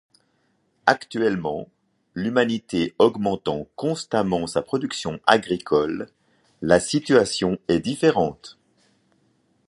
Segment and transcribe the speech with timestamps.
[0.87, 1.67] Actuellement
[2.15, 6.09] l'humanité augmentant constamment sa production agricole,
[6.63, 8.57] la situation est différente.